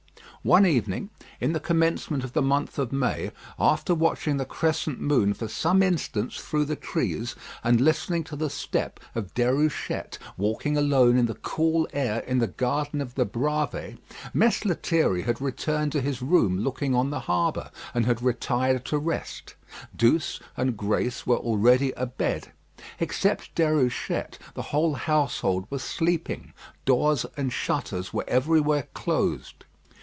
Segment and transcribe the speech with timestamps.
[0.43, 5.35] One evening, in the commencement of the month of May, after watching the crescent moon
[5.35, 11.15] for some instants through the trees, and listening to the step of Déruchette, walking alone
[11.15, 13.99] in the cool air in the garden of the Bravées,
[14.33, 18.97] Mess Lethierry had returned to his room looking on the harbour, and had retired to
[18.97, 19.53] rest;
[19.95, 22.51] Douce and Grace were already a bed.
[22.99, 26.51] Except Déruchette, the whole household were sleeping.
[26.83, 29.65] Doors and shutters were everywhere closed.